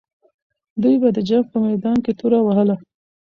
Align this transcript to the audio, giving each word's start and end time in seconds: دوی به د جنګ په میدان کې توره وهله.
دوی 0.81 0.95
به 1.01 1.09
د 1.15 1.19
جنګ 1.29 1.43
په 1.51 1.57
میدان 1.65 1.97
کې 2.05 2.11
توره 2.19 2.39
وهله. 2.43 2.75